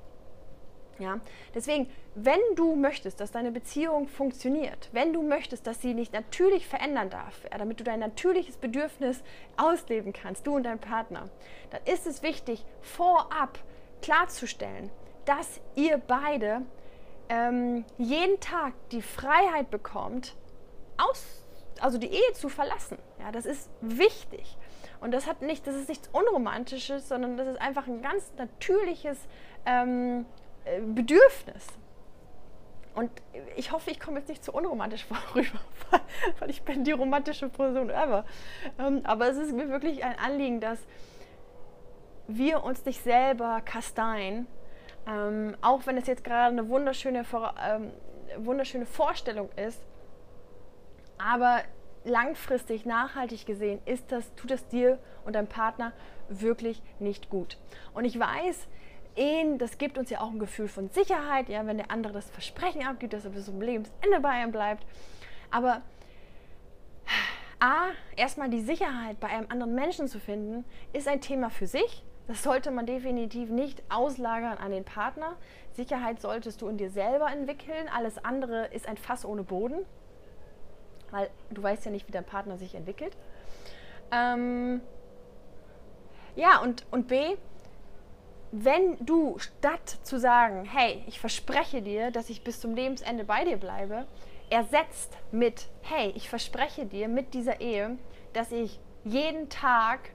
Ja? 1.00 1.19
Deswegen, 1.53 1.89
wenn 2.15 2.39
du 2.55 2.75
möchtest, 2.75 3.19
dass 3.19 3.31
deine 3.31 3.51
Beziehung 3.51 4.07
funktioniert, 4.07 4.89
wenn 4.91 5.13
du 5.13 5.21
möchtest, 5.23 5.65
dass 5.67 5.81
sie 5.81 5.93
nicht 5.93 6.13
natürlich 6.13 6.67
verändern 6.67 7.09
darf, 7.09 7.41
damit 7.57 7.79
du 7.79 7.83
dein 7.83 8.00
natürliches 8.00 8.57
Bedürfnis 8.57 9.23
ausleben 9.57 10.13
kannst, 10.13 10.45
du 10.47 10.55
und 10.55 10.63
dein 10.63 10.79
Partner, 10.79 11.29
dann 11.71 11.81
ist 11.85 12.05
es 12.07 12.23
wichtig, 12.23 12.65
vorab 12.81 13.59
klarzustellen, 14.01 14.91
dass 15.25 15.62
ihr 15.75 15.97
beide 15.97 16.62
ähm, 17.29 17.85
jeden 17.97 18.39
Tag 18.39 18.73
die 18.91 19.01
Freiheit 19.01 19.71
bekommt, 19.71 20.35
aus, 20.97 21.25
also 21.79 21.97
die 21.97 22.12
Ehe 22.12 22.33
zu 22.33 22.50
verlassen. 22.50 22.97
Ja, 23.19 23.31
das 23.31 23.45
ist 23.45 23.69
wichtig. 23.81 24.57
Und 25.00 25.12
das 25.12 25.27
hat 25.27 25.41
nicht, 25.41 25.67
das 25.67 25.75
ist 25.75 25.89
nichts 25.89 26.09
Unromantisches, 26.13 27.09
sondern 27.09 27.35
das 27.35 27.47
ist 27.47 27.59
einfach 27.59 27.88
ein 27.88 28.01
ganz 28.01 28.31
natürliches 28.38 29.17
ähm, 29.65 30.21
äh, 30.21 30.42
Bedürfnis. 30.93 31.67
Und 32.96 33.10
ich 33.55 33.72
hoffe, 33.72 33.89
ich 33.89 34.00
komme 34.00 34.20
jetzt 34.20 34.29
nicht 34.29 34.43
zu 34.43 34.53
unromantisch 34.53 35.05
vorüber, 35.34 35.60
weil 36.39 36.50
ich 36.50 36.62
bin 36.63 36.84
die 36.84 36.91
romantische 36.91 37.50
Person 37.50 37.89
ever. 37.89 38.25
Ähm, 38.79 39.01
aber 39.03 39.29
es 39.29 39.38
ist 39.38 39.51
mir 39.51 39.70
wirklich 39.70 40.03
ein 40.03 40.17
Anliegen, 40.20 40.60
dass 40.60 40.79
wir 42.27 42.63
uns 42.63 42.86
nicht 42.86 43.03
selber 43.03 43.62
kasteien, 43.62 44.48
ähm, 45.08 45.58
auch 45.62 45.86
wenn 45.86 45.98
es 45.98 46.08
jetzt 46.08 46.24
gerade 46.24 46.51
eine 46.51 46.70
wunderschöne, 46.70 47.25
ähm, 47.67 47.91
wunderschöne 48.38 48.86
Vorstellung 48.86 49.50
ist. 49.55 49.82
Aber 51.17 51.62
langfristig, 52.05 52.86
nachhaltig 52.86 53.46
gesehen, 53.46 53.82
ist 53.86 54.12
das, 54.12 54.34
tut 54.36 54.51
es 54.51 54.67
dir 54.67 55.00
und 55.25 55.34
deinem 55.34 55.48
Partner 55.48 55.93
wirklich 56.29 56.82
nicht 57.00 57.29
gut. 57.29 57.58
Und 57.93 58.05
ich 58.05 58.20
weiß, 58.20 58.67
Ehen, 59.15 59.58
das 59.58 59.77
gibt 59.77 59.98
uns 59.98 60.10
ja 60.10 60.22
auch 60.22 60.32
ein 60.32 60.39
Gefühl 60.39 60.67
von 60.67 60.89
Sicherheit, 60.89 61.50
ja, 61.50 61.65
wenn 61.65 61.77
der 61.77 61.91
andere 61.91 62.13
das 62.13 62.29
Versprechen 62.29 62.86
abgibt, 62.86 63.13
dass 63.13 63.25
er 63.25 63.32
bis 63.32 63.46
zum 63.46 63.62
Lebensende 63.62 64.20
bei 64.22 64.41
ihm 64.41 64.51
bleibt. 64.51 64.86
Aber 65.51 65.82
A, 67.60 67.91
erstmal 68.17 68.50
die 68.50 68.62
Sicherheit 68.62 69.20
bei 69.20 69.27
einem 69.27 69.50
anderen 69.50 69.75
Menschen 69.75 70.08
zu 70.08 70.20
finden, 70.20 70.65
ist 70.91 71.08
ein 71.08 71.22
Thema 71.22 71.50
für 71.50 71.67
sich. 71.67 72.03
Das 72.27 72.43
sollte 72.43 72.72
man 72.72 72.86
definitiv 72.86 73.50
nicht 73.50 73.84
auslagern 73.89 74.58
an 74.58 74.72
den 74.72 74.84
Partner. 74.84 75.38
Sicherheit 75.74 76.22
solltest 76.22 76.62
du 76.62 76.67
in 76.67 76.77
dir 76.77 76.89
selber 76.89 77.32
entwickeln. 77.32 77.89
Alles 77.93 78.24
andere 78.24 78.67
ist 78.67 78.88
ein 78.88 78.98
Fass 78.98 79.25
ohne 79.25 79.43
Boden, 79.43 79.86
weil 81.12 81.29
du 81.51 81.62
weißt 81.62 81.86
ja 81.86 81.91
nicht, 81.91 82.08
wie 82.08 82.12
dein 82.12 82.25
Partner 82.25 82.58
sich 82.58 82.75
entwickelt. 82.75 83.15
Ähm 84.12 84.82
ja, 86.36 86.60
und, 86.62 86.86
und 86.91 87.08
B, 87.08 87.38
wenn 88.55 89.03
du 89.03 89.39
statt 89.39 89.98
zu 90.03 90.19
sagen, 90.19 90.63
hey, 90.63 91.03
ich 91.07 91.19
verspreche 91.19 91.81
dir, 91.81 92.12
dass 92.12 92.29
ich 92.29 92.43
bis 92.43 92.60
zum 92.62 92.75
Lebensende 92.75 93.24
bei 93.24 93.43
dir 93.43 93.57
bleibe, 93.57 94.05
ersetzt 94.51 95.17
mit, 95.31 95.67
hey, 95.81 96.13
ich 96.15 96.29
verspreche 96.29 96.86
dir 96.86 97.07
mit 97.07 97.33
dieser 97.33 97.62
Ehe, 97.62 97.98
dass 98.33 98.51
ich 98.51 98.79
jeden 99.03 99.50
Tag 99.50 100.12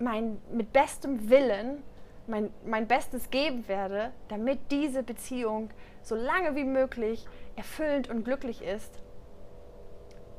mein, 0.00 0.42
mit 0.50 0.72
bestem 0.72 1.30
Willen 1.30 1.84
mein, 2.26 2.52
mein 2.66 2.86
Bestes 2.86 3.30
geben 3.30 3.66
werde, 3.68 4.12
damit 4.28 4.58
diese 4.70 5.02
Beziehung 5.02 5.70
so 6.02 6.14
lange 6.14 6.56
wie 6.56 6.64
möglich 6.64 7.24
erfüllend 7.56 8.10
und 8.10 8.24
glücklich 8.24 8.62
ist, 8.62 9.00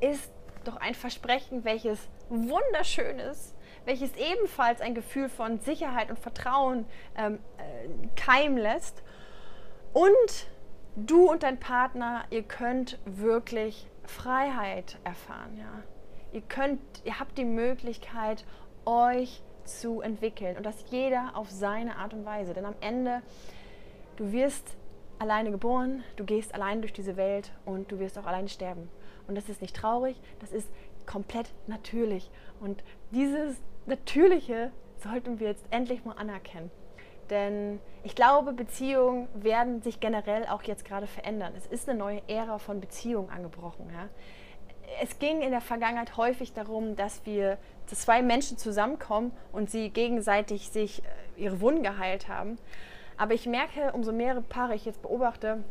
ist 0.00 0.30
doch 0.64 0.76
ein 0.76 0.94
Versprechen, 0.94 1.64
welches 1.64 1.98
wunderschön 2.28 3.18
ist, 3.18 3.54
welches 3.84 4.14
ebenfalls 4.16 4.80
ein 4.80 4.94
Gefühl 4.94 5.28
von 5.28 5.58
Sicherheit 5.60 6.10
und 6.10 6.18
Vertrauen 6.18 6.86
ähm, 7.16 7.38
äh, 7.58 8.06
keimen 8.16 8.58
lässt. 8.58 9.02
Und 9.92 10.46
du 10.96 11.30
und 11.30 11.42
dein 11.42 11.58
Partner, 11.58 12.24
ihr 12.30 12.42
könnt 12.42 12.98
wirklich 13.04 13.86
Freiheit 14.04 14.98
erfahren. 15.04 15.56
Ja? 15.58 15.82
Ihr, 16.32 16.42
könnt, 16.42 16.80
ihr 17.04 17.18
habt 17.18 17.38
die 17.38 17.44
Möglichkeit, 17.44 18.44
euch 18.84 19.42
zu 19.64 20.00
entwickeln 20.00 20.56
und 20.56 20.64
das 20.64 20.84
jeder 20.90 21.32
auf 21.34 21.50
seine 21.50 21.96
Art 21.96 22.14
und 22.14 22.24
Weise. 22.24 22.54
Denn 22.54 22.64
am 22.64 22.74
Ende, 22.80 23.22
du 24.16 24.32
wirst 24.32 24.76
alleine 25.18 25.50
geboren, 25.50 26.02
du 26.16 26.24
gehst 26.24 26.54
allein 26.54 26.80
durch 26.80 26.92
diese 26.92 27.16
Welt 27.16 27.52
und 27.64 27.92
du 27.92 27.98
wirst 27.98 28.18
auch 28.18 28.26
alleine 28.26 28.48
sterben. 28.48 28.90
Und 29.28 29.36
das 29.36 29.48
ist 29.48 29.60
nicht 29.60 29.76
traurig, 29.76 30.20
das 30.40 30.50
ist 30.50 30.68
komplett 31.10 31.52
natürlich. 31.66 32.30
Und 32.60 32.82
dieses 33.10 33.56
Natürliche 33.86 34.70
sollten 35.02 35.40
wir 35.40 35.48
jetzt 35.48 35.64
endlich 35.70 36.04
mal 36.04 36.12
anerkennen. 36.14 36.70
Denn 37.30 37.80
ich 38.02 38.14
glaube, 38.14 38.52
Beziehungen 38.52 39.28
werden 39.34 39.82
sich 39.82 40.00
generell 40.00 40.46
auch 40.46 40.62
jetzt 40.62 40.84
gerade 40.84 41.06
verändern. 41.06 41.52
Es 41.56 41.66
ist 41.66 41.88
eine 41.88 41.98
neue 41.98 42.22
Ära 42.28 42.58
von 42.58 42.80
Beziehungen 42.80 43.30
angebrochen. 43.30 43.88
Ja? 43.92 44.08
Es 45.02 45.18
ging 45.18 45.40
in 45.42 45.50
der 45.50 45.60
Vergangenheit 45.60 46.16
häufig 46.16 46.52
darum, 46.52 46.96
dass 46.96 47.24
wir 47.24 47.58
dass 47.88 48.00
zwei 48.00 48.22
Menschen 48.22 48.56
zusammenkommen 48.56 49.32
und 49.50 49.68
sie 49.68 49.90
gegenseitig 49.90 50.70
sich 50.70 51.02
äh, 51.02 51.42
ihre 51.42 51.60
Wunden 51.60 51.82
geheilt 51.82 52.28
haben. 52.28 52.56
Aber 53.16 53.34
ich 53.34 53.46
merke, 53.46 53.92
umso 53.92 54.12
mehr 54.12 54.40
Paare 54.48 54.74
ich 54.74 54.84
jetzt 54.84 55.02
beobachte, 55.02 55.64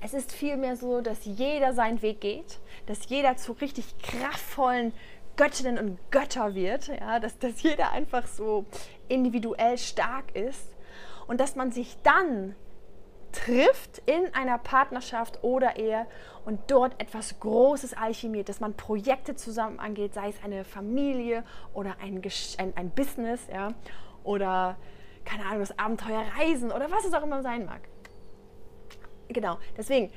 Es 0.00 0.14
ist 0.14 0.32
vielmehr 0.32 0.76
so, 0.76 1.00
dass 1.00 1.24
jeder 1.24 1.72
seinen 1.72 2.02
Weg 2.02 2.20
geht, 2.20 2.60
dass 2.86 3.08
jeder 3.08 3.36
zu 3.36 3.52
richtig 3.52 3.98
kraftvollen 3.98 4.92
Göttinnen 5.36 5.78
und 5.78 5.98
Götter 6.10 6.54
wird, 6.54 6.88
ja, 6.88 7.20
dass, 7.20 7.38
dass 7.38 7.62
jeder 7.62 7.92
einfach 7.92 8.26
so 8.26 8.64
individuell 9.08 9.78
stark 9.78 10.34
ist 10.34 10.74
und 11.26 11.40
dass 11.40 11.56
man 11.56 11.70
sich 11.70 11.96
dann 12.02 12.54
trifft 13.32 14.02
in 14.06 14.32
einer 14.34 14.58
Partnerschaft 14.58 15.42
oder 15.42 15.76
Ehe 15.76 16.06
und 16.44 16.58
dort 16.68 17.00
etwas 17.00 17.38
Großes 17.40 17.94
alchemiert, 17.94 18.48
dass 18.48 18.60
man 18.60 18.74
Projekte 18.74 19.36
zusammen 19.36 19.78
angeht, 19.78 20.14
sei 20.14 20.30
es 20.30 20.42
eine 20.42 20.64
Familie 20.64 21.44
oder 21.74 21.96
ein, 22.00 22.22
ein, 22.58 22.72
ein 22.74 22.90
Business, 22.90 23.40
ja, 23.52 23.68
oder 24.24 24.76
keine 25.24 25.44
Ahnung, 25.44 25.60
das 25.60 25.78
Abenteuer 25.78 26.24
Reisen 26.38 26.72
oder 26.72 26.90
was 26.90 27.04
es 27.04 27.12
auch 27.12 27.22
immer 27.22 27.42
sein 27.42 27.66
mag. 27.66 27.82
Genau, 29.28 29.58
deswegen, 29.76 30.10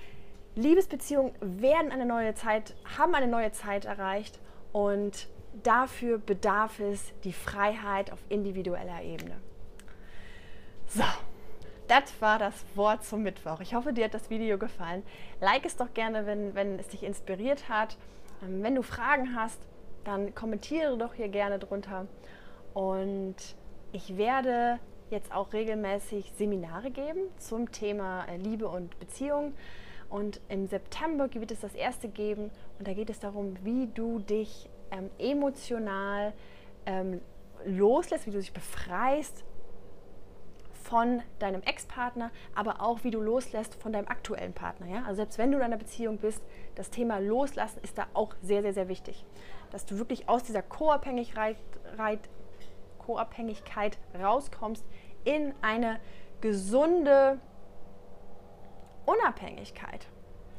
Liebesbeziehungen 0.56 1.34
werden 1.42 1.92
eine 1.92 2.06
neue 2.06 2.34
Zeit, 2.34 2.76
haben 2.98 3.16
eine 3.16 3.28
neue 3.28 3.52
Zeit 3.52 3.86
erreicht 3.86 4.40
und 4.74 5.28
dafür 5.64 6.18
bedarf 6.18 6.80
es 6.80 7.14
die 7.24 7.34
Freiheit 7.34 8.12
auf 8.12 8.20
individueller 8.30 9.02
Ebene. 9.02 9.36
So, 10.88 11.04
das 11.88 12.04
war 12.20 12.40
das 12.40 12.66
Wort 12.76 13.04
zum 13.04 13.24
Mittwoch. 13.24 13.60
Ich 13.62 13.74
hoffe, 13.74 13.94
dir 13.94 14.06
hat 14.06 14.14
das 14.14 14.30
Video 14.30 14.58
gefallen. 14.58 15.04
Like 15.40 15.66
es 15.66 15.78
doch 15.78 15.94
gerne, 15.94 16.26
wenn, 16.26 16.56
wenn 16.56 16.80
es 16.80 16.88
dich 16.90 17.04
inspiriert 17.04 17.70
hat. 17.70 17.98
Ähm, 18.44 18.64
wenn 18.64 18.76
du 18.76 18.82
Fragen 18.82 19.36
hast, 19.36 19.60
dann 20.04 20.34
kommentiere 20.36 20.98
doch 20.98 21.14
hier 21.14 21.30
gerne 21.30 21.60
drunter. 21.60 22.08
Und 22.74 23.36
ich 23.92 24.18
werde 24.18 24.80
jetzt 25.12 25.32
auch 25.32 25.54
regelmäßig 25.54 26.32
Seminare 26.38 26.90
geben 26.92 27.22
zum 27.38 27.72
Thema 27.72 28.26
äh, 28.26 28.38
Liebe 28.38 28.68
und 28.68 28.98
Beziehung. 29.00 29.54
Und 30.10 30.42
im 30.50 30.68
September 30.68 31.34
wird 31.34 31.52
es 31.52 31.62
das 31.62 31.74
erste 31.74 32.10
geben. 32.10 32.52
Und 32.80 32.88
da 32.88 32.94
geht 32.94 33.10
es 33.10 33.20
darum, 33.20 33.56
wie 33.64 33.88
du 33.88 34.20
dich 34.20 34.70
ähm, 34.92 35.10
emotional 35.20 36.34
ähm, 36.86 37.22
loslässt, 37.66 38.28
wie 38.28 38.32
du 38.32 38.40
dich 38.40 38.54
befreist 38.54 39.46
von 40.92 41.22
deinem 41.40 41.62
Ex-Partner, 41.62 42.32
aber 42.54 42.82
auch 42.82 43.06
wie 43.06 43.12
du 43.12 43.22
loslässt 43.22 43.76
von 43.76 43.94
deinem 43.94 44.10
aktuellen 44.10 44.52
Partner. 44.52 44.88
Ja? 44.88 45.04
Also 45.04 45.16
selbst 45.18 45.38
wenn 45.38 45.52
du 45.52 45.58
in 45.58 45.64
einer 45.64 45.78
Beziehung 45.78 46.18
bist, 46.18 46.44
das 46.76 46.90
Thema 46.90 47.20
Loslassen 47.20 47.80
ist 47.82 47.98
da 47.98 48.08
auch 48.14 48.36
sehr, 48.42 48.62
sehr, 48.62 48.74
sehr 48.74 48.90
wichtig. 48.90 49.24
Dass 49.72 49.86
du 49.86 49.98
wirklich 49.98 50.28
aus 50.28 50.44
dieser 50.44 50.62
Co-Abhängigkeit, 50.62 51.58
rauskommst 54.20 54.86
in 55.24 55.54
eine 55.62 56.00
gesunde 56.42 57.40
Unabhängigkeit. 59.06 60.08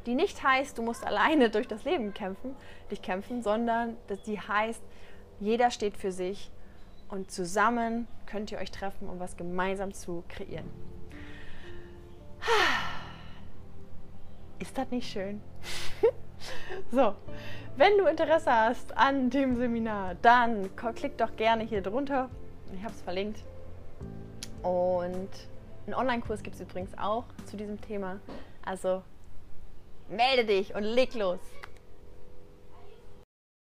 Die 0.07 0.15
nicht 0.15 0.43
heißt, 0.43 0.79
du 0.79 0.83
musst 0.83 1.07
alleine 1.07 1.51
durch 1.51 1.69
das 1.69 1.85
Leben 1.85 2.13
kämpfen, 2.13 2.57
dich 2.91 3.03
kämpfen, 3.03 3.43
sondern 3.43 3.97
die 4.27 4.41
heißt, 4.41 4.83
jeder 5.39 5.71
steht 5.71 5.97
für 5.97 6.13
sich 6.13 6.51
und 7.09 7.31
zusammen 7.31 8.09
könnt 8.27 8.51
ihr 8.51 8.59
euch 8.59 8.71
treffen, 8.71 9.09
um 9.09 9.21
was 9.21 9.37
gemeinsam 9.37 9.93
zu 9.93 10.25
kreieren. 10.29 10.69
Ist 14.59 14.77
das 14.77 14.91
nicht 14.91 15.11
schön? 15.11 15.41
so, 16.91 17.15
wenn 17.77 17.99
du 17.99 18.07
Interesse 18.07 18.53
hast 18.53 18.97
an 18.97 19.31
dem 19.31 19.57
Seminar, 19.57 20.15
dann 20.23 20.75
klick 20.95 21.19
doch 21.19 21.37
gerne 21.37 21.65
hier 21.65 21.83
drunter. 21.83 22.31
Ich 22.75 22.83
habe 22.83 22.93
es 22.93 23.03
verlinkt. 23.03 23.45
Und 24.63 25.29
einen 25.87 25.95
Online-Kurs 25.95 26.43
gibt 26.43 26.57
es 26.57 26.63
übrigens 26.63 26.97
auch 26.97 27.25
zu 27.47 27.57
diesem 27.57 27.81
Thema. 27.81 28.21
Also 28.65 29.03
melde 30.09 30.45
dich 30.45 30.75
und 30.75 30.85
leg 30.85 31.15
los. 31.15 31.41